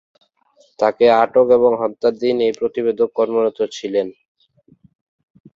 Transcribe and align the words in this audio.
তাকে 0.79 1.05
আটক 1.21 1.47
এবং 1.57 1.71
হত্যার 1.81 2.13
দিন 2.21 2.35
এই 2.47 2.53
প্রতিবেদক 2.59 3.09
কর্মরত 3.17 3.59
ছিলেন। 3.75 4.07